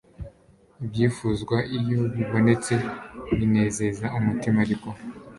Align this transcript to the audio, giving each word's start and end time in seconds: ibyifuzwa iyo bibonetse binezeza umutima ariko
ibyifuzwa 0.83 1.57
iyo 1.79 2.01
bibonetse 2.15 2.73
binezeza 3.37 4.05
umutima 4.17 4.57
ariko 4.65 4.89